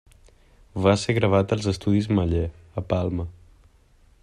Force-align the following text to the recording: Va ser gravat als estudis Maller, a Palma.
Va 0.85 0.93
ser 1.01 1.15
gravat 1.17 1.53
als 1.57 1.67
estudis 1.73 2.09
Maller, 2.19 2.47
a 2.83 2.87
Palma. 2.95 3.29